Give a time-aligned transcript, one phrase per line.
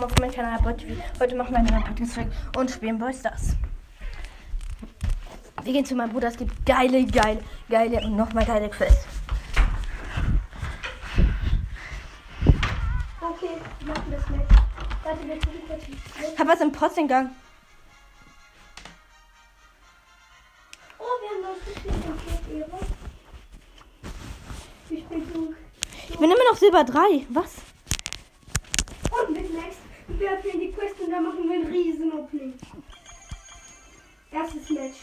[0.00, 1.02] willkommen auf meinem Kanal Bot TV.
[1.18, 2.18] Heute machen wir einen neuen Podcast
[2.56, 3.56] und spielen Boy Stars.
[5.62, 9.06] Wir gehen zu meinem Bruder, es gibt geile, geile, geile und nochmal geile Quests.
[13.20, 14.40] Okay, wir machen das mit.
[15.02, 15.38] Warte, wir
[15.68, 15.82] kurz
[16.32, 17.30] Ich hab was im Posteingang.
[20.98, 21.94] Oh, wir haben das gespielt.
[22.58, 22.78] Ehre.
[24.88, 25.54] Ich bin klug.
[26.08, 27.26] Ich bin immer noch Silber 3.
[27.28, 27.56] Was?
[29.10, 29.79] Und mit Max.
[30.18, 32.54] Wir öffnen die Quest und dann machen wir ein riesen Opening.
[34.30, 34.98] Erstes Match.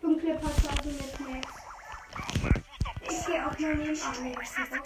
[0.00, 1.46] Dunkle Passage mit Max.
[3.10, 4.84] Ich gehe auch mal neben Ah, nee, das ist auch.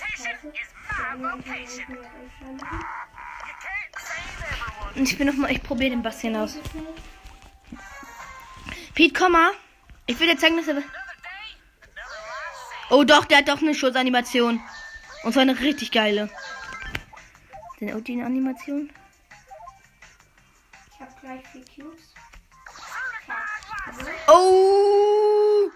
[4.94, 6.58] Die ich bin noch mal, ich probiere den Bastian aus.
[8.94, 9.52] Pete, komm mal.
[10.06, 10.82] Ich will dir zeigen, dass er.
[12.90, 14.60] Oh doch, der hat doch eine Schussanimation.
[15.24, 16.28] Und zwar eine richtig geile.
[17.80, 18.90] Den Odin-Animation.
[18.90, 19.01] Ich habe
[21.22, 22.12] gleich vier Cubes.
[24.28, 25.70] Oh!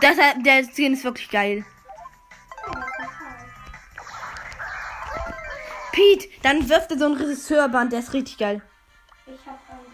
[0.00, 1.64] Das, hat- der Skin ist wirklich geil.
[5.92, 8.60] Pete, dann wirft er so ein Regisseurband, der ist richtig geil.
[9.26, 9.86] Ich habe einen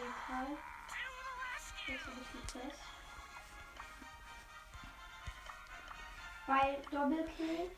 [2.50, 2.80] Quest.
[6.46, 7.70] Weil Doppelkill.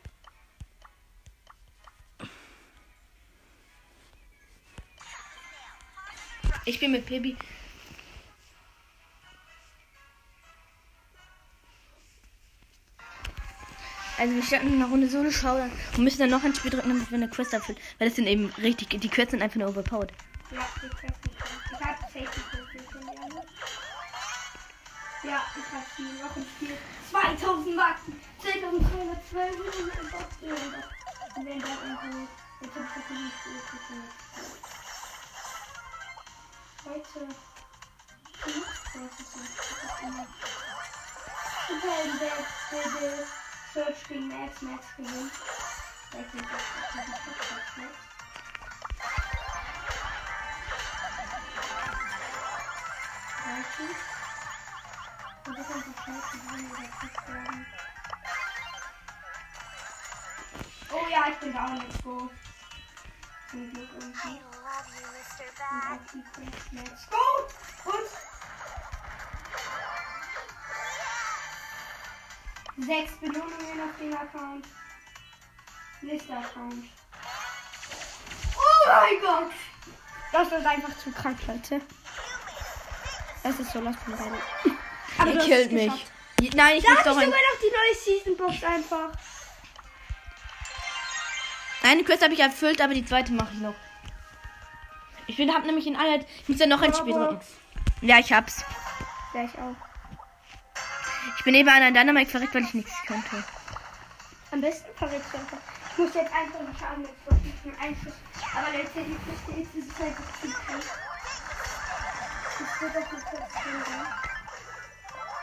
[6.66, 7.36] Ich bin mit Baby.
[14.16, 16.88] Also wir starten in einer Runde Solo Showdown und müssen dann noch ein Spiel drücken,
[16.88, 17.78] damit wir eine Quest erfüllen.
[17.98, 20.12] Weil das sind eben richtig, die Quests sind einfach nur overpowered.
[20.50, 21.34] Ja, die Quest nicht.
[22.14, 23.42] Ich von dir.
[25.24, 26.76] Ja, ich habe sie noch im Spiel.
[27.10, 28.20] 2000 Marken.
[28.40, 29.90] 10.212 Minuten.
[31.36, 32.28] Und wenn dann irgendwie.
[32.60, 34.73] Jetzt habe ich das nicht
[40.02, 40.27] immer-
[41.67, 42.36] Super, der,
[43.00, 43.27] der
[43.72, 45.33] Search gegen Max, Max gewinnt.
[46.12, 46.62] Weiß nicht, was
[46.95, 47.77] das ist.
[47.77, 47.95] Max.
[53.45, 53.90] Reichen.
[55.46, 57.66] Und das einfach schnell sein oder zu werden.
[60.90, 62.18] Oh ja, ich bin down, let's go.
[62.18, 62.53] Zum
[63.54, 63.88] Irgendwie.
[63.94, 64.14] Und
[66.32, 67.16] Quest, let's go!
[67.84, 68.08] Und
[72.86, 74.66] sechs Belohnungen auf den Account.
[76.00, 76.84] Nächster Account.
[78.56, 79.52] Oh mein Gott!
[80.32, 81.80] Das ist einfach zu krank, Leute.
[83.44, 84.32] Es ist so, lass mich rein.
[85.18, 86.06] Aber hast killt mich.
[86.54, 87.24] Nein, ich muss doch ich ein.
[87.26, 89.12] sogar noch die neue Season Box einfach.
[91.84, 93.74] Eine Quest habe ich erfüllt, aber die zweite mache ich noch.
[95.27, 96.27] Ich bin, hab nämlich in Einheit.
[96.42, 97.40] Ich muss ja noch ein Spiel drücken.
[98.00, 98.64] Ja, ich hab's.
[99.34, 99.77] Ja, ich auch.
[101.39, 103.45] Ich bin eben an einem Dynamite verreckt, weil ich nichts konnte.
[104.50, 105.58] Am besten verrückt einfach.
[105.92, 108.14] Ich muss jetzt einfach einen Schaden mit versuchen Einschuss.
[108.56, 110.14] Aber letzte die Kiste ist, es halt
[110.64, 110.83] hören.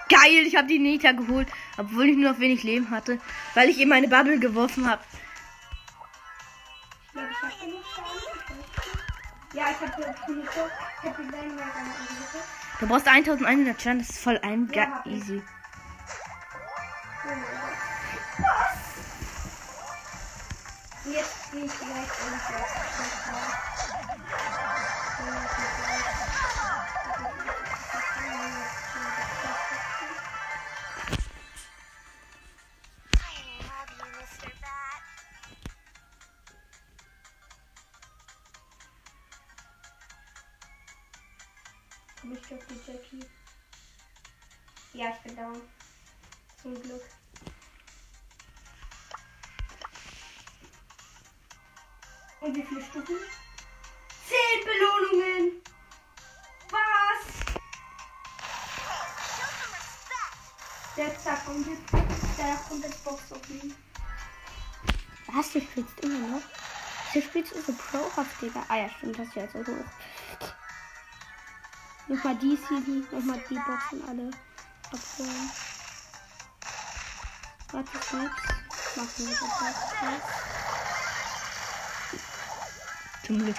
[0.09, 1.47] Geil, ich habe die Nita geholt,
[1.77, 3.19] obwohl ich nur noch wenig Leben hatte,
[3.53, 5.03] weil ich eben meine Bubble geworfen habe.
[9.53, 10.45] Ja, ich habe jetzt genug.
[10.49, 12.43] Ich habe die Dynamite angewickelt.
[12.79, 15.41] Du brauchst 1100 Schaden, das ist voll ein Ja, hab easy.
[17.23, 17.77] Oh mein Gott.
[18.37, 18.77] Was?
[21.13, 23.70] Jetzt gehe ich vielleicht irgendwie
[45.41, 45.61] down.
[46.61, 47.01] Zum Glück.
[52.41, 53.15] Und wie viele Stufen?
[54.27, 55.61] Zehn Belohnungen!
[56.69, 57.55] Was?
[60.97, 61.93] Der zack und jetzt
[62.37, 63.75] der kommt das Box offen.
[65.27, 66.41] Was, du spielst immer noch?
[67.13, 68.63] Du spielst so Pro-Haft, Digga.
[68.67, 69.85] Ah ja, stimmt, das ist ja so hoch.
[72.07, 74.31] Nochmal die CD, nochmal die Boxen alle
[74.91, 75.51] abholen.
[77.71, 78.41] Warte, nichts.
[78.95, 79.41] Machen wir das
[80.01, 80.29] jetzt.
[83.25, 83.55] Zum Glück.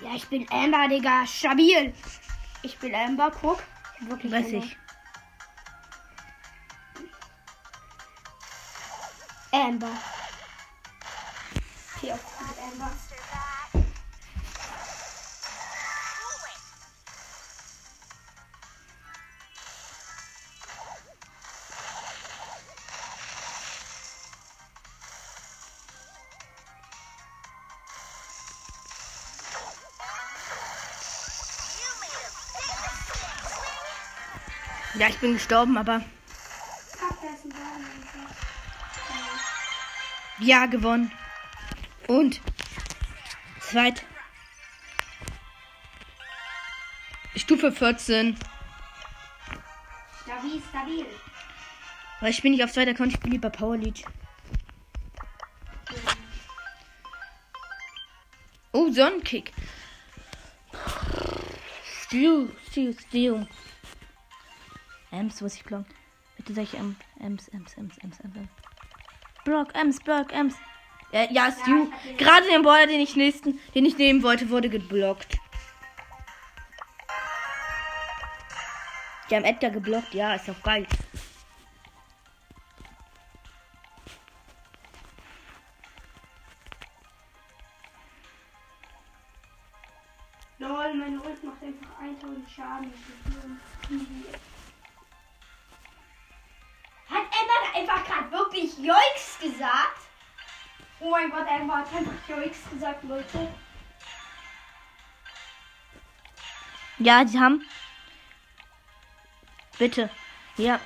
[0.00, 1.26] Ja, ich bin Amber, Digga.
[1.26, 1.94] Stabil.
[2.62, 3.62] Ich bin Amber, guck.
[4.00, 4.76] Ich wirklich Weiß ich.
[9.52, 9.90] Amber.
[12.02, 12.90] mit Amber.
[35.02, 36.00] Ja, ich bin gestorben, aber
[40.38, 41.10] ja, gewonnen.
[42.06, 42.40] Und
[43.58, 44.04] zweit.
[47.34, 48.38] Stufe 14.
[50.22, 51.06] Stabil, stabil.
[52.20, 54.04] Weil ich bin nicht auf zweiter Account, ich bin lieber Power League.
[58.70, 59.52] Oh, Sonnenkick.
[62.04, 63.46] Stew, Stew, Stew.
[65.12, 65.86] Ems, muss ich blocken.
[66.36, 68.48] Bitte sag ich Ems, Ems, Ems, Ems, Ems, Ems.
[69.44, 70.54] Block, Ems, Block, Ems.
[71.12, 71.54] Ja, ja, hab
[72.02, 75.36] den- Gerade den Border, den ich nächsten, den ich nehmen wollte, wurde geblockt.
[79.28, 80.86] Die haben Edgar geblockt, ja, ist doch geil.
[90.58, 92.92] Lol, meine Ult macht einfach 1000 Schaden.
[98.22, 99.98] Gerade wirklich Joix gesagt?
[101.00, 103.48] Oh mein Gott, Emma hat einfach Joix gesagt, Leute.
[106.98, 107.64] Ja, sie haben.
[109.78, 110.10] Bitte.
[110.56, 110.78] Ja.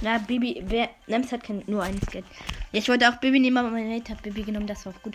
[0.00, 0.90] Ja, Bibi, wer.
[1.08, 2.24] Nems hat kein, nur ein Skin.
[2.70, 5.02] Ja, ich wollte auch Bibi nehmen, aber mein Mate hat Bibi genommen, das war auch
[5.02, 5.14] gut.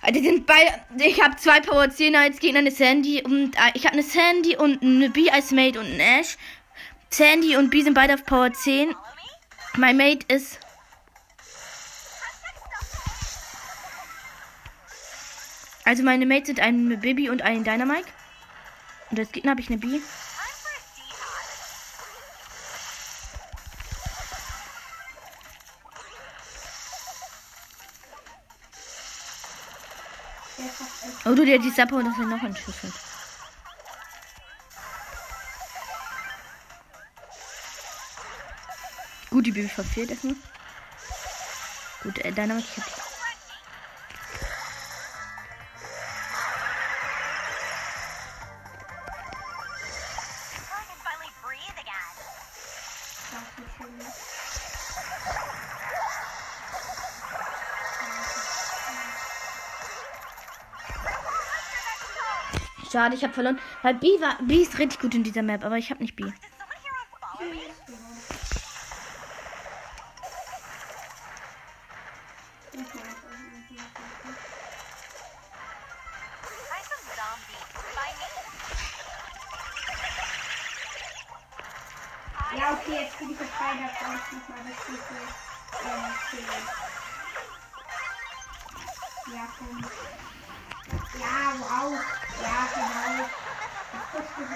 [0.00, 0.70] Ah, Die sind beide.
[0.98, 4.56] Ich habe zwei Power 10 als Gegner, eine Sandy und äh, ich habe eine Sandy
[4.56, 6.38] und eine B als Mate und einen Ash.
[7.10, 8.94] Sandy und B sind beide auf Power 10.
[9.76, 10.58] Mein Mate ist.
[15.84, 18.08] Also meine Mates sind ein Bibi und ein Dynamite.
[19.10, 20.00] Und als Gegner habe ich eine B.
[31.24, 33.05] Oh du, der hat die Sapper und das ist noch ein Schuss.
[39.36, 40.34] Gut, die Bibi verfehlt erstmal.
[42.02, 42.86] Gut, äh, Dynamite, ich hab.
[62.90, 63.58] Schade, ich habe verloren.
[63.82, 66.24] Weil B, war, B ist richtig gut in dieser Map, aber ich habe nicht B.
[91.86, 92.08] Ja, wow.
[92.36, 93.32] Ja, genau.
[93.92, 94.50] Ich pushe mich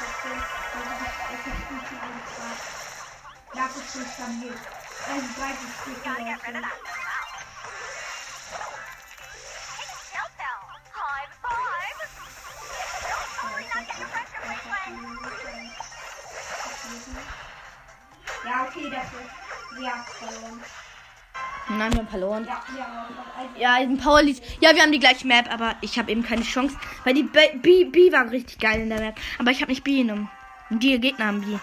[0.00, 0.46] okay.
[0.72, 2.58] Das ist echt gut für alles Spaß.
[3.52, 4.66] Das ist schon stabil.
[5.04, 6.04] Also, breites Stück,
[21.78, 22.44] Nein, wir haben verloren.
[22.44, 23.08] Ja,
[23.56, 24.42] ja, ein Power Lead.
[24.60, 26.76] Ja, wir haben die gleiche Map, aber ich habe eben keine Chance.
[27.04, 29.14] Weil die B, B, B waren richtig geil in der Map.
[29.38, 30.28] Aber ich habe nicht B genommen.
[30.70, 31.46] Und die Gegner haben B.
[31.46, 31.60] Again.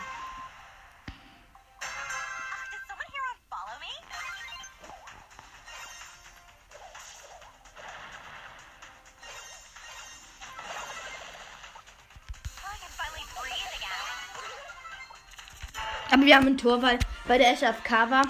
[16.12, 18.24] Aber wir haben ein Tor, weil, weil der SFK war.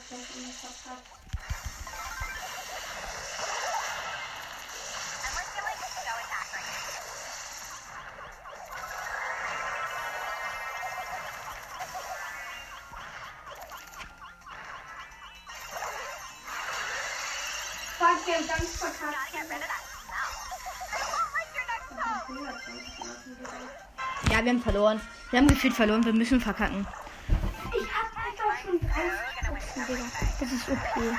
[0.00, 1.00] gemacht, dass ich ihn geschafft habe.
[17.98, 19.16] Fuck, wir haben ganz verkackt.
[24.30, 25.00] Ja, wir haben verloren.
[25.30, 26.86] Wir haben gefühlt verloren, wir müssen verkacken.
[27.72, 29.29] Ich hab einfach schon 30
[29.80, 30.04] Schaden, Digga.
[30.40, 30.78] Das ist OP.
[30.96, 31.16] Okay.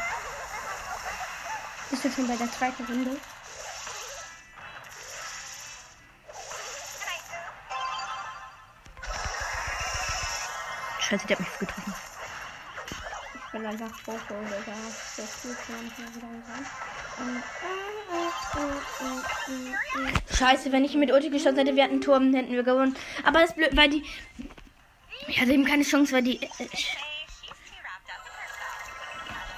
[1.90, 3.18] Bist du schon bei der zweiten Runde?
[11.00, 11.94] Scheiße, der hat mich getroffen.
[13.34, 14.78] Ich bin einfach froh, Digga.
[15.18, 16.66] Das geht gar nicht mehr wieder rein.
[20.34, 22.96] Scheiße, wenn ich mit Ulti geschossen hätte, wir hätten Turm, hätten wir gewonnen.
[23.24, 24.06] Aber das ist blöd, weil die.
[25.28, 26.42] Ich hatte eben keine Chance, weil die.
[26.42, 26.68] Äh, äh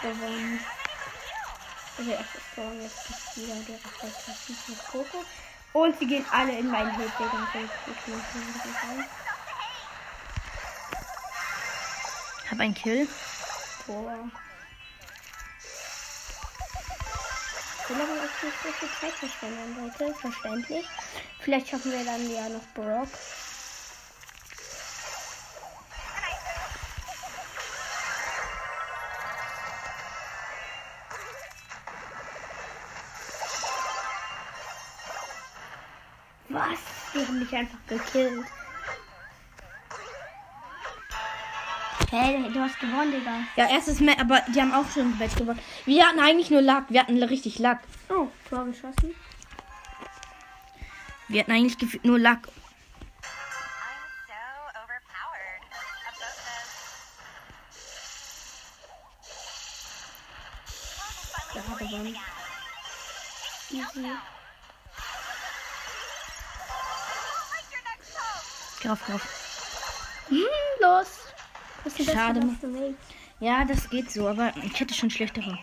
[0.03, 0.59] gewonnen.
[1.97, 5.25] Also erstes Tor, jetzt ist wieder der erfolgreichste mit Coco.
[5.73, 7.07] Und sie gehen alle in meinen hier
[8.89, 9.05] rein.
[12.51, 13.07] hab einen Kill.
[13.85, 14.29] Tor.
[17.83, 20.13] Ich will aber auch nicht so viel Zeit verschwenden, Leute.
[20.15, 20.85] Verständlich.
[21.39, 23.09] Vielleicht schaffen wir dann ja noch Brock.
[37.33, 38.45] Haben mich einfach gekillt.
[42.11, 43.39] Hey, du hast gewonnen, Digga.
[43.55, 45.59] Ja, erstes Match, aber die haben auch schon ein Match gewonnen.
[45.85, 46.85] Wir hatten eigentlich nur Lack.
[46.89, 47.79] Wir hatten richtig Lack.
[48.09, 49.15] Oh, Tor geschossen.
[51.27, 52.47] Wir hatten eigentlich nur Lack.
[73.43, 75.59] Ja, das geht so, aber ich hätte schon schlechtere.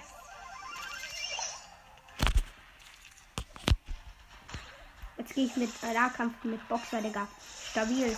[5.17, 7.27] Jetzt gehe ich mit Nahkampf mit Boxer, Digga.
[7.71, 8.15] Stabil.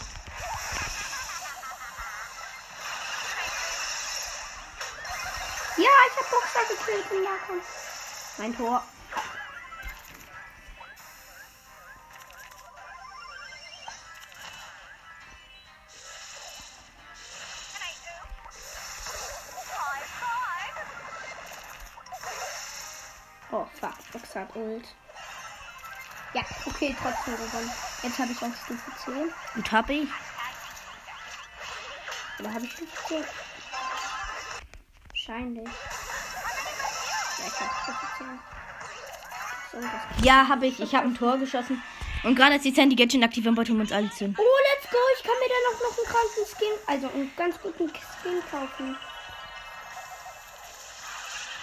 [5.76, 8.38] Ja, ich hab Boxer gekillt im Nahkampf.
[8.38, 8.82] Mein Tor.
[24.54, 24.84] Ult.
[26.34, 27.70] Ja, okay, trotzdem gewonnen.
[28.02, 29.32] Jetzt habe ich auch Stufe 10.
[29.54, 30.08] Gut hab ich.
[32.40, 33.24] Oder habe ich Stufe 10?
[35.10, 35.68] Wahrscheinlich.
[37.38, 38.38] Ja, ich habe Stufe 10.
[39.72, 40.80] So, Ja, habe ich.
[40.80, 41.82] Ich habe ein Tor geschossen.
[42.24, 44.36] Und gerade als die Sandy Gadget aktiv wollten wir uns alle zünden.
[44.38, 44.98] Oh, let's go.
[45.16, 48.96] Ich kann mir dann auch noch einen kranken Skin, also einen ganz guten Skin kaufen.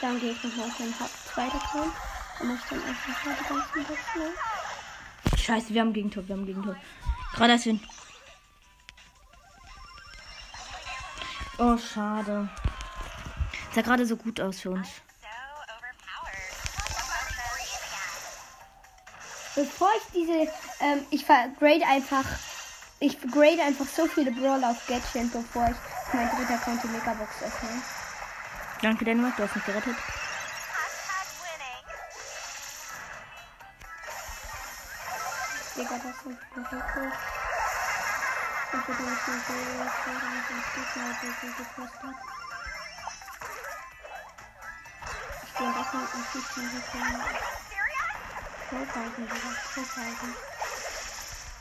[0.01, 1.93] Dann gehe ich nochmal auf den Haupt zweiter Account.
[2.41, 5.37] Muss ich dann einfach mal die ganzen Boxen.
[5.37, 6.75] Scheiße, wir haben Gegentor, wir haben Gegentor.
[7.33, 7.79] Gerade als wir.
[11.57, 12.49] Oh, schade.
[13.75, 14.87] Sah gerade so gut aus für uns.
[19.55, 22.23] Bevor ich diese, ähm, ich vergrade einfach,
[23.01, 27.81] ich grade einfach so viele Brawler auf Gadget, bevor ich mein dritter die Megabox öffne.
[28.81, 29.95] Danke, Dänemark, du hast mich gerettet.
[35.79, 36.75] Digga, das ist ein Poco.
[38.65, 42.19] Ich du hast mir so gefallen, wenn ich dich mal so gekostet habe.
[45.45, 47.05] Ich gehe doch mal die Ziele von
[48.69, 49.51] Vorfalten, Digga.
[49.73, 50.35] Vorfalten.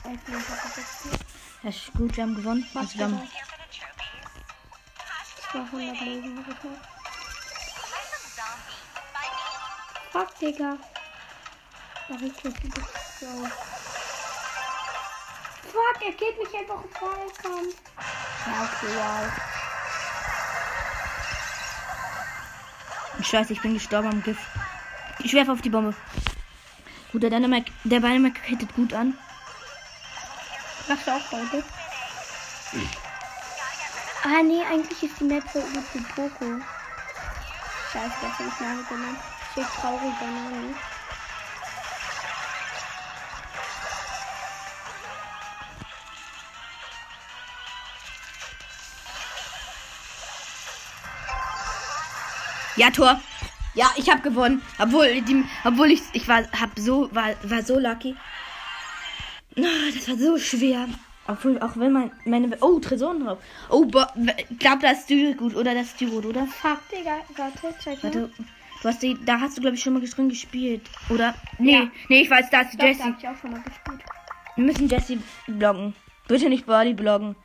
[0.03, 2.69] Elf Minuten hat das ist gut, wir haben gewonnen.
[2.73, 4.19] Was Also, wir haben, Here for the trophies.
[5.53, 6.81] 200 Leben me.
[10.11, 10.77] Fuck, Digga.
[12.09, 12.85] Da mich ein bisschen
[13.21, 13.77] so.
[15.99, 17.76] Fuck, er geht mich einfach im Zweikampf.
[18.47, 19.33] Ja, okay, wow.
[23.25, 24.40] Scheiße, ich bin gestorben am Gift.
[25.21, 25.95] Ich werfe auf die Bombe.
[27.12, 29.19] Gut, der Dänemark, der Dänemark hittet gut an.
[30.88, 31.64] Machst du auch heute?
[34.23, 36.61] Ah, nee, eigentlich ist die Map so gut für Poco.
[37.93, 39.19] Scheiße, das habe ich Name genannt.
[39.52, 40.26] Steht trauriger
[52.78, 53.20] Ja, Tor.
[53.75, 54.62] Ja, ich habe gewonnen.
[54.78, 58.16] Obwohl, die, obwohl ich, ich war, hab so, war, war so lucky.
[59.56, 59.62] Ah,
[59.94, 60.88] Das war so schwer.
[61.26, 63.38] Obwohl, auch wenn man meine, oh, Tresoren drauf.
[63.68, 64.06] Oh, bo-
[64.49, 65.75] ich glaube, das ist die gut, oder?
[65.75, 66.47] Das ist die gut, oder?
[66.47, 67.18] Fuck, Digga.
[67.37, 67.97] Warte, mal.
[68.02, 68.30] Warte,
[68.82, 71.35] du hast die, da hast du, glaube ich, schon mal drin gespielt, oder?
[71.58, 71.88] Nee, Ja.
[72.08, 73.02] nee, ich weiß, da ist Doch, da Jessie.
[73.02, 74.00] hab ich auch schon mal gespielt.
[74.56, 75.94] Wir müssen Jessie bloggen.
[76.28, 77.37] Bitte nicht Bali bloggen.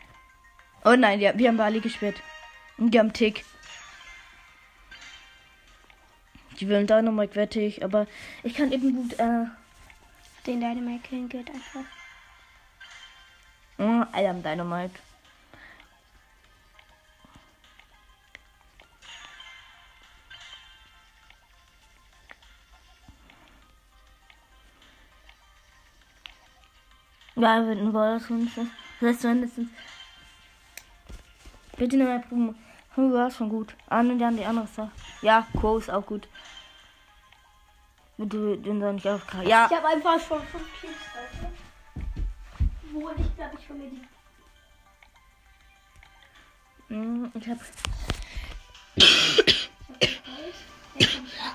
[0.85, 2.15] Oh nein, ja, wir haben Bali gespielt.
[2.77, 3.43] Und die haben Tick.
[6.59, 8.07] Die will Dynamite wette ich, aber
[8.43, 9.45] ich kann eben gut äh,
[10.45, 11.83] den Dynamite killen geht einfach.
[13.77, 14.99] Mm, I am Dynamite.
[27.35, 28.19] Ja, wir werden wohl
[29.01, 29.69] Das heißt mindestens.
[31.77, 32.55] Bitte nochmal proben.
[32.95, 33.75] Hm, war schon gut.
[33.89, 34.91] Ah, und dann die andere Sache.
[35.21, 36.27] Ja, Co ist auch gut.
[38.17, 39.19] Du, den soll ich auch.
[39.43, 40.93] Ja, Ich habe einfach schon fünf Kills?
[42.91, 44.01] Wo ich glaube ich von mir die.
[46.93, 47.57] mm, ich hab.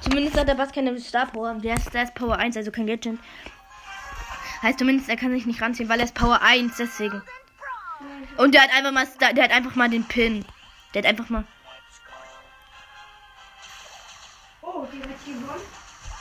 [0.00, 1.54] Zumindest hat der Bass keine Star Power.
[1.54, 3.18] Der ist, der ist Power 1, also kein Gadget.
[4.62, 7.22] Heißt zumindest, er kann sich nicht ranziehen, weil er ist Power 1, deswegen.
[8.36, 10.44] Und der hat einfach mal, der hat einfach mal den Pin.
[10.94, 11.44] Der hat einfach mal.
[14.62, 15.66] Oh, die hat gewonnen.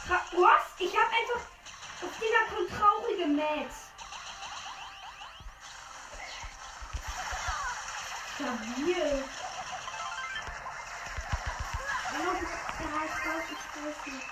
[0.07, 0.63] Was?
[0.79, 1.47] Ich hab einfach.
[2.03, 3.87] Auf dieser kommt traurige Max.
[8.35, 9.23] Stabil.
[12.13, 12.33] Oh,
[12.83, 14.27] ja, ich weiß, ich weiß nicht.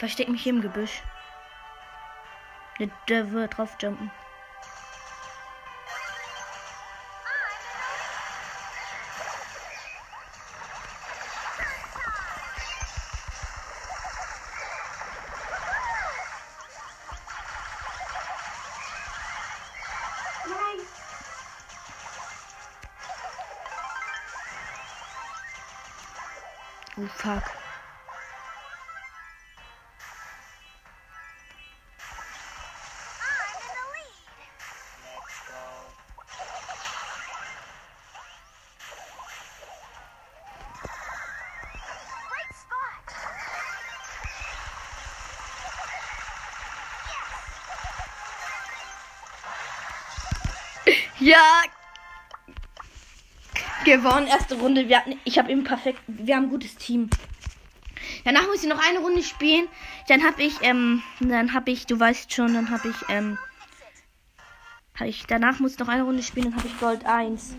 [0.00, 1.02] Versteck mich hier im Gebüsch.
[3.06, 4.10] Der, wird drauf jumpen.
[20.46, 20.86] Nein.
[26.96, 27.59] Oh fuck.
[51.20, 51.62] Ja.
[53.84, 54.88] Gewonnen, erste Runde.
[54.88, 56.00] Wir hatten, ich habe eben perfekt.
[56.06, 57.10] Wir haben ein gutes Team.
[58.24, 59.68] Danach muss ich noch eine Runde spielen.
[60.08, 63.38] Dann habe ich, ähm, dann habe ich, du weißt schon, dann habe ich, ähm,
[64.98, 67.56] hab ich, danach muss ich noch eine Runde spielen, dann habe ich Gold 1.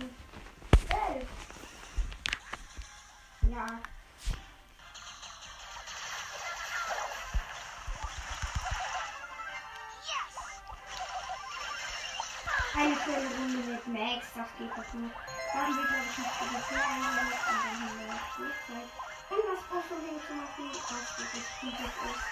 [21.61, 22.31] Gut ist.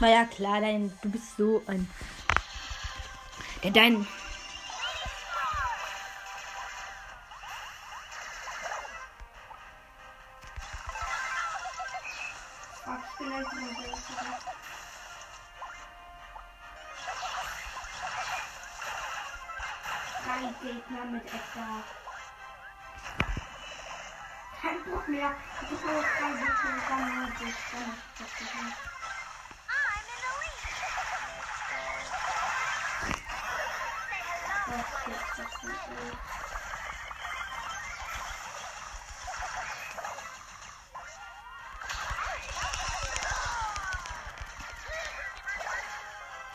[0.00, 1.90] War ja klar, dein, du bist so ein.
[3.72, 4.06] Dein.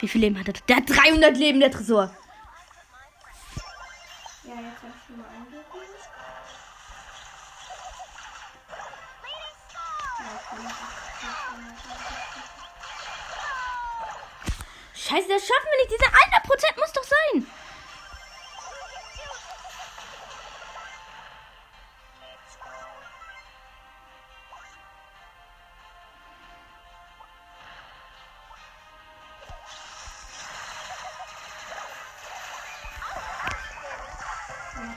[0.06, 0.54] Wie viel Leben hat er?
[0.68, 2.15] Der hat 300 Leben, der Tresor.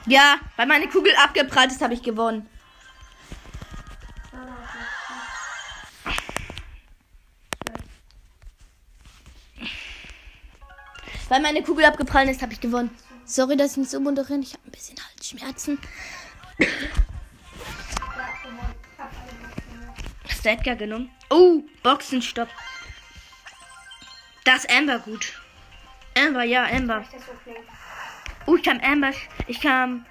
[0.09, 2.49] Ja, weil meine Kugel abgeprallt ist, habe ich gewonnen.
[11.29, 12.91] Weil meine Kugel abgeprallt ist, habe ich gewonnen.
[13.27, 14.43] Sorry, dass ich nicht so moderieren.
[14.43, 15.79] Ich habe ein bisschen Halsschmerzen.
[20.27, 21.11] Hast du Edgar genommen?
[21.29, 22.49] Oh, Boxenstopp.
[24.45, 25.35] Das ist Amber gut.
[26.17, 27.01] Amber, ja, Amber.
[27.01, 27.59] Das ist so flink.
[28.49, 29.09] Oh, ich kann Amber.
[29.09, 30.07] sch- Ich kann.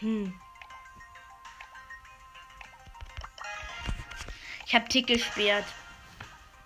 [0.00, 0.34] Hm.
[4.66, 5.64] Ich habe Tick gesperrt.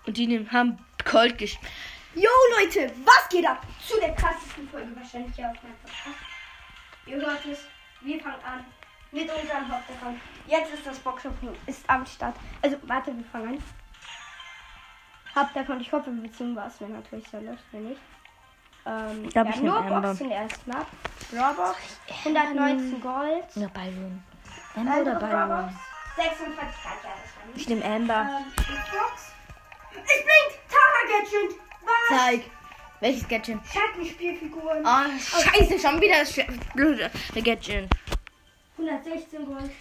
[0.07, 1.71] Und die haben Cold gespielt.
[2.15, 3.63] Yo Leute, was geht ab?
[3.87, 6.17] Zu der krassesten Folge wahrscheinlich hier auf meinem Podcast.
[7.05, 7.59] Ihr hört es,
[8.01, 8.65] wir fangen an
[9.11, 10.19] mit unserem Hauptaccount.
[10.47, 12.35] Jetzt ist das Boxopening, ist am Start.
[12.63, 13.63] Also warte, wir fangen an.
[15.35, 18.01] Hauptaccount, ich hoffe, wir ziehen was, wenn natürlich so läuft, wenn nicht.
[18.85, 19.81] Ähm, Ich glaub, ja, ich nur.
[19.81, 20.85] Boxen erstmal.
[21.31, 21.77] Drawbox,
[22.25, 23.45] 119 Gold.
[23.55, 24.23] Ja, Byron.
[24.75, 25.29] Amber oder Andere Byron?
[25.29, 25.73] Drawbox,
[26.15, 26.67] 26 Gold,
[27.03, 27.57] ja, das war nicht.
[27.61, 28.29] Ich nehme Amber.
[28.39, 29.31] Ähm, Box.
[29.91, 30.59] Es blinkt!
[30.69, 31.59] Tara Gadget!
[31.83, 32.17] Was?
[32.19, 32.41] Zeig.
[33.01, 33.59] Welches Gadget?
[33.71, 34.85] Schattenspielfiguren.
[34.85, 36.33] Oh, scheiße, schon wieder das
[36.73, 37.89] blöde Gadget.
[38.77, 39.71] 116 Gold.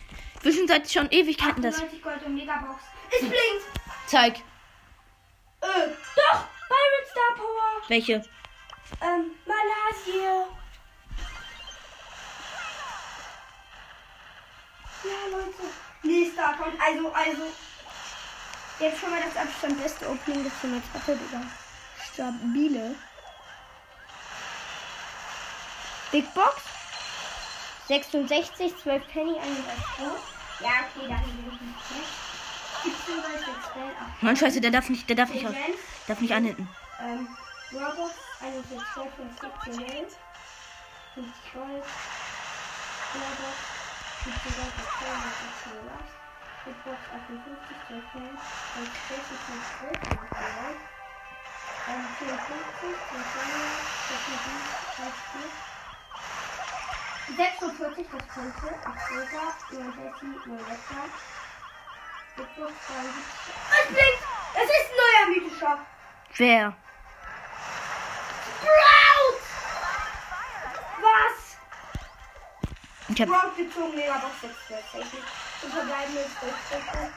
[0.43, 1.77] Wir sind seit schon Ewigkeiten das.
[1.77, 2.81] 98 Gold und Megabox.
[3.11, 3.67] Es blinkt!
[4.07, 4.37] Zeig.
[5.61, 5.67] Äh,
[6.15, 6.45] doch!
[6.69, 7.89] Byron Star Power!
[7.89, 8.23] Welche?
[9.01, 10.47] Ähm, Malaysia.
[15.05, 15.63] Ja, Leute.
[16.03, 16.75] Nächster Account.
[16.81, 17.43] Also, also.
[18.81, 21.43] Jetzt schon mal das Abstand beste Opening, das wir jetzt hatte, Digga.
[22.13, 22.95] Stabile.
[26.11, 26.63] Big Box.
[27.89, 30.17] 66, 12 Penny, 31 Euro.
[30.61, 32.29] Ja, okay, da haben wir nicht schlecht.
[32.85, 35.47] 17 Gold, 6 Bell, 8 Mann, scheiße, der darf nicht, der darf nicht,
[36.07, 36.69] darf nicht anhitten.
[37.01, 37.29] Ähm,
[37.73, 39.11] Robux, 41 Gold,
[39.65, 40.17] 17 Geld.
[41.15, 41.85] 50 Gold.
[43.15, 43.59] Robux,
[44.25, 46.07] 17 Gold, 18 Gold, 18 Gold.
[46.65, 48.39] Bitbox, 58, 12 Geld.
[48.79, 50.79] 60, 12 Gold, 12 Gold.
[51.89, 53.65] Ähm, 54, 12 Gold,
[54.09, 54.59] 36,
[54.97, 55.69] 30
[57.37, 61.05] 46, das könnte, 8 Silber, 69, 9 Letzter.
[62.37, 63.25] Bitbox, 72.
[63.69, 64.23] Es blinkt!
[64.55, 65.79] Es ist ein neuer mythischer!
[66.37, 66.77] Wer?
[73.19, 75.23] Ich hab, Sprout gezogen, Megabox 6 tatsächlich.
[75.65, 77.11] Und verbleibende 12 Stücke,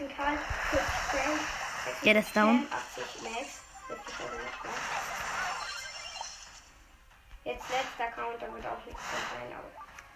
[0.00, 0.38] 13 Karl,
[0.70, 1.40] 40 Frank,
[1.84, 2.66] 60 Ja, das ist down.
[2.72, 4.80] 80 Max, 70 Euro noch Max.
[7.44, 9.70] Jetzt letzter Count, da wird auch nichts sein, aber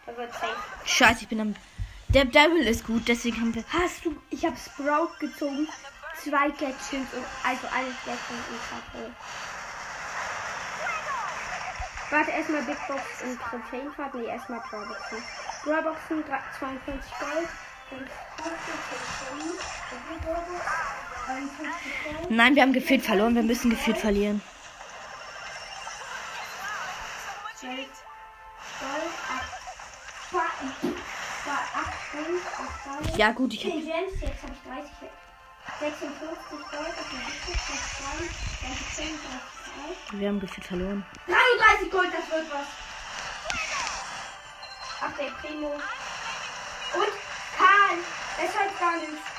[0.07, 0.57] da wird safe.
[0.87, 1.55] scheiße, ich bin am.
[2.09, 3.65] Der Devil ist gut, deswegen haben wir.
[3.69, 5.69] Hast du, ich habe Sprout gezogen,
[6.17, 9.13] zwei Gadgets und also alles Gadgets und Karte.
[12.11, 14.15] Warte, erstmal Big Box und Trophäenfahrt.
[14.15, 14.61] Nee, erstmal.
[15.65, 17.49] Drawboxen, dra- 52 Gold.
[17.89, 18.51] 5 Gold.
[22.29, 23.35] Nein, wir haben gefühlt verloren.
[23.35, 24.41] Wir müssen gefühlt verlieren.
[27.59, 27.77] 12
[28.81, 29.45] Gold, 8
[31.75, 33.17] 8 5, 8 Gold.
[33.19, 33.73] Ja, gut, ich hab.
[33.73, 34.91] 10 Gems, jetzt habe ich 30,
[35.81, 38.07] 56 Gold, auf dem Wichtig, das 2,
[38.95, 39.56] 20, 30,
[40.13, 41.05] Wir haben gefühlt verloren.
[41.27, 42.67] 33 Gold, das wird was.
[45.01, 45.69] Ach, der Primo.
[45.69, 47.13] Und
[47.57, 47.99] Karl.
[48.43, 49.37] Es hat gar nichts.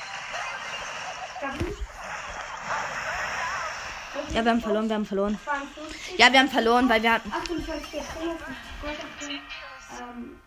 [4.34, 5.38] Ja, wir haben verloren, wir haben verloren.
[5.44, 6.18] 52.
[6.18, 7.32] Ja, wir haben verloren, weil wir hatten.
[7.32, 9.30] 28 der Primo, 50 Gold auf dem.
[9.30, 10.40] Ähm.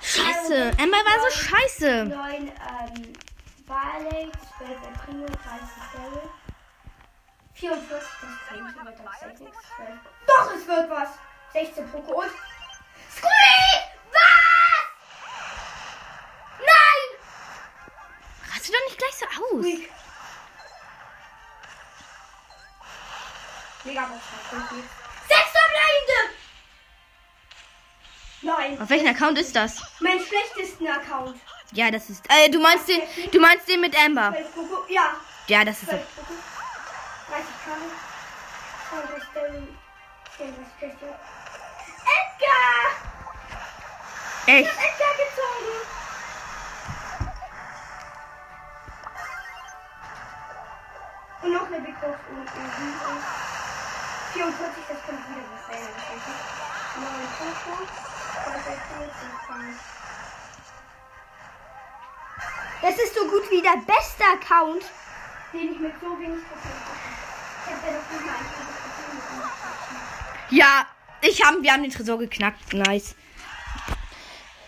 [0.00, 0.72] Scheiße.
[0.78, 2.04] Emma war so scheiße.
[2.04, 3.12] 9 ähm,
[3.66, 5.38] Barley, 12 der Primo, 30
[5.92, 6.30] Daryl.
[7.56, 8.04] 44, das
[8.48, 9.58] könnte wird auf 6 nichts.
[9.76, 9.88] 12.
[10.26, 11.08] Doch, es wird was.
[11.54, 12.30] 16 Poco und.
[13.10, 13.82] Squeak!
[14.12, 14.22] Was?
[16.58, 17.08] Nein!
[18.52, 19.64] Rast du doch nicht gleich so aus.
[19.64, 19.90] Squeak.
[23.84, 24.84] Megabox hat 5
[25.28, 26.36] Sechs verbleibende!
[28.42, 28.80] Nein.
[28.82, 29.80] Auf welchen Account ist das?
[30.00, 31.40] Mein schlechtesten Account.
[31.72, 32.24] Ja, das ist.
[32.28, 33.00] Äh, du meinst den.
[33.32, 34.32] Du meinst den mit Amber.
[34.32, 34.84] 12 Poco.
[34.88, 35.16] Ja.
[35.48, 35.90] Ja, das ist.
[37.26, 37.46] 12 Poco.
[37.46, 37.90] 30 Karten.
[38.90, 39.68] 32 Daryl.
[40.36, 41.12] 34 Chester.
[42.16, 42.76] Edgar!
[44.46, 44.70] Echt.
[44.70, 45.74] Edgar gezogen!
[51.42, 52.70] Und noch eine Big Box und ein
[54.32, 55.88] 44, das kommt wieder was sein.
[55.94, 56.38] wahrscheinlich.
[56.96, 57.74] Neun Poco.
[58.46, 58.56] 2,
[62.82, 64.84] Das ist so gut wie der beste Account,
[65.52, 66.74] den ich mit so wenig Prozent.
[66.84, 67.15] Ich hab
[70.50, 70.86] ja
[71.22, 72.72] nicht ich haben, wir haben den Tresor geknackt.
[72.72, 73.14] Nice.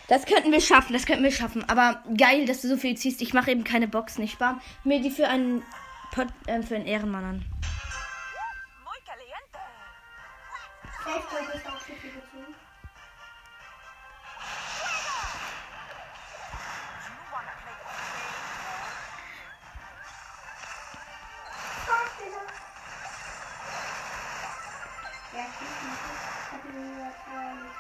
[0.09, 1.69] Das könnten wir schaffen, das könnten wir schaffen.
[1.69, 3.21] Aber geil, dass du so viel ziehst.
[3.21, 4.25] Ich mache eben keine Boxen.
[4.25, 5.63] Ich spare mir die für einen
[6.13, 7.45] Pot, äh, für einen Ehrenmann an.
[8.85, 9.59] Muy caliente.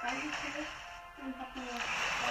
[0.06, 0.68] Gekriegt
[1.18, 2.30] und hab nur zwei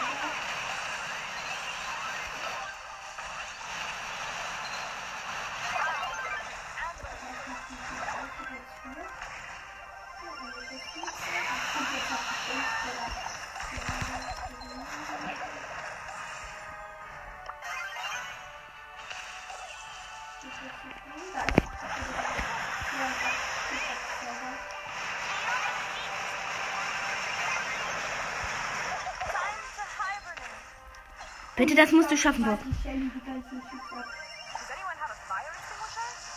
[22.97, 23.46] gehabt.
[31.58, 32.60] Bitte, das musst du schaffen, Bob.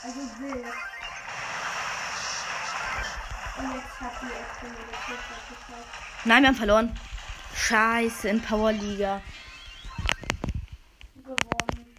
[0.03, 0.21] Also.
[6.25, 6.99] Nein, wir haben verloren.
[7.55, 9.21] Scheiße, in Powerliga.
[11.17, 11.97] Gewonnen.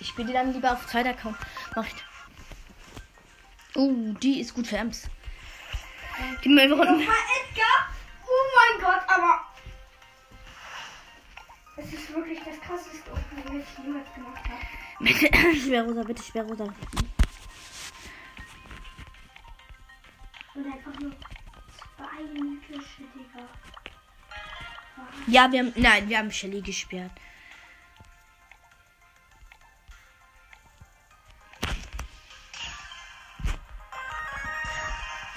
[0.00, 1.36] Ich spiele die dann lieber auf zweiter Account.
[1.76, 1.94] Mach ich.
[3.74, 5.08] Oh, die ist gut für Ems.
[6.44, 7.02] Die mal Nochmal runden.
[7.02, 7.88] Edgar!
[8.26, 9.46] Oh mein Gott, aber.
[11.76, 14.60] Es ist wirklich das krasseste Opening, das ich jemals gemacht habe.
[15.00, 16.64] Bitte, Schwerrosa, bitte, Schwerrosa.
[20.54, 21.12] Und einfach nur
[21.96, 23.48] zwei mythische, Digga.
[25.26, 25.72] Ja, wir haben.
[25.76, 27.12] Nein, wir haben Shelly gesperrt.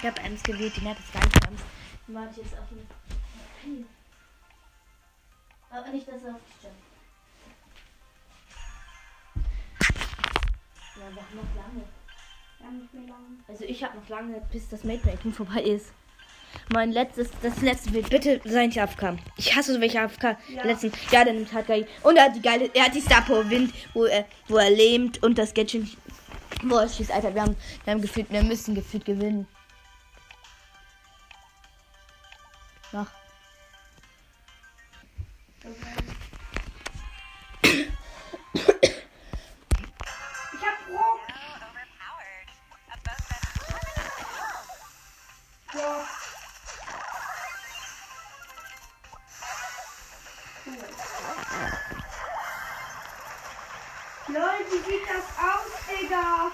[0.06, 1.60] Ich habe Ems gewählt, den hat es gar nicht Ems.
[2.06, 3.86] Den warte ich jetzt auf den.
[5.68, 6.74] Aber nicht, dass er auf die Stelle.
[10.94, 11.84] Ja, wir haben noch lange.
[12.58, 13.26] Wir haben nicht mehr lange.
[13.48, 15.86] Also ich habe noch lange, bis das Matemaking vorbei ist.
[16.72, 18.08] Mein letztes, das letzte Bild.
[18.08, 19.18] Bitte seien Sie AFK.
[19.36, 20.22] Ich hasse so welche AFK.
[20.22, 20.62] Ja.
[20.62, 21.88] Letzten, ja, der nimmt halt geil.
[22.04, 24.70] Und er hat die geile, er hat die Star Power Wind, wo er, wo er
[24.70, 25.96] lähmt und das Gadget.
[26.62, 29.48] Boah, es schießt, Alter, wir haben, wir haben gefühlt, wir müssen gefühlt gewinnen.
[54.28, 56.50] Lol, wie sieht das aus, Digga?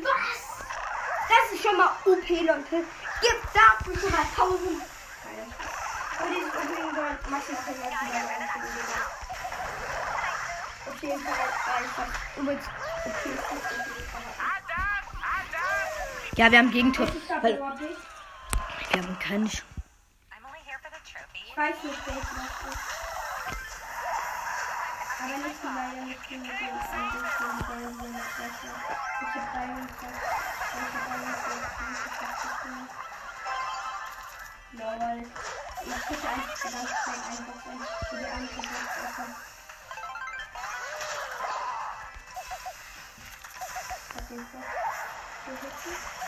[0.00, 0.40] Was?
[1.28, 2.84] Das ist schon mal OP, Leute.
[3.20, 4.60] Gibt dafür schon mal 1000.
[6.20, 7.74] Und dieses Opening soll maximal.
[10.86, 11.34] Auf jeden Fall
[11.96, 12.68] das übelst
[13.04, 13.22] OP.
[16.36, 17.08] Ja, wir haben Gegentor.
[17.42, 19.64] Weil, wir haben keinen Sch
[21.68, 22.64] weiß nicht, wer es macht.
[25.20, 28.72] Aber nicht die leider nicht die mit dem Ansichten, weil wir noch besser.
[29.20, 30.08] Ich hab 23.
[30.08, 31.48] Ich hab 23.
[34.72, 35.18] Lol.
[35.80, 37.80] Ich drücke einfach die ganze Zeit einfach ein.
[38.08, 39.30] Für die andere Box offen.
[44.16, 44.66] Auf jeden Fall.
[45.44, 46.27] So sitzen.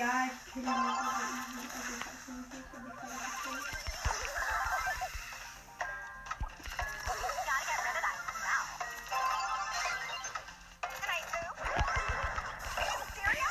[0.00, 0.74] Ja, ich kenne ihn?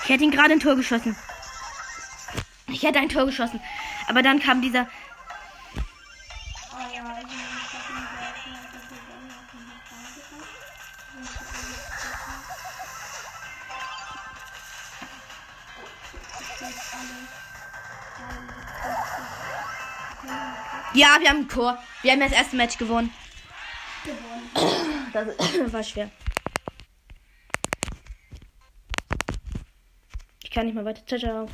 [0.01, 1.15] Ich hätte ihn gerade ein Tor geschossen.
[2.65, 3.61] Ich hätte ein Tor geschossen.
[4.07, 4.87] Aber dann kam dieser.
[20.99, 21.81] Ja, wir haben ein Tor.
[22.01, 23.09] Wir haben das erste Match gewonnen.
[24.03, 25.09] Gewonnen.
[25.13, 25.27] Das
[25.73, 26.11] war schwer.
[30.43, 31.01] Ich kann nicht mehr weiter.
[31.05, 31.47] Ciao, ciao.